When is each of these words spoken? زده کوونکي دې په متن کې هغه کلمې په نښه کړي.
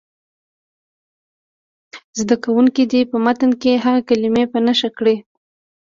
زده 2.19 2.35
کوونکي 2.43 2.83
دې 2.91 3.01
په 3.11 3.17
متن 3.25 3.51
کې 3.61 3.81
هغه 3.85 4.01
کلمې 4.09 4.43
په 4.51 4.57
نښه 4.65 4.89
کړي. 4.97 5.15